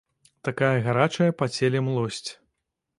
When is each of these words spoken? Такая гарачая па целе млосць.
Такая 0.47 0.71
гарачая 0.87 1.29
па 1.43 1.51
целе 1.59 1.85
млосць. 1.91 2.29